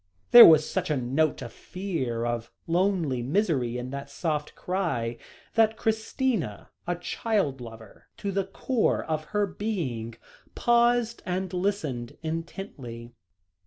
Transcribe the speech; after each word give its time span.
There 0.31 0.47
was 0.47 0.67
such 0.67 0.89
a 0.89 0.97
note 0.97 1.43
of 1.43 1.53
fear, 1.53 2.25
of 2.25 2.49
lonely 2.65 3.21
misery, 3.21 3.77
in 3.77 3.91
that 3.91 4.09
soft 4.09 4.55
cry, 4.55 5.19
that 5.53 5.77
Christina, 5.77 6.71
a 6.87 6.95
child 6.95 7.61
lover 7.61 8.07
to 8.17 8.31
the 8.31 8.45
core 8.45 9.03
of 9.03 9.25
her 9.25 9.45
being, 9.45 10.15
paused, 10.55 11.21
and 11.23 11.53
listened 11.53 12.17
intently. 12.23 13.11